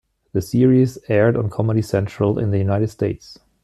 The 0.33 0.41
series 0.41 0.97
aired 1.09 1.37
on 1.37 1.51
Comedy 1.51 1.83
Central 1.83 2.39
in 2.39 2.49
the 2.49 2.57
United 2.57 2.87
States. 2.89 3.37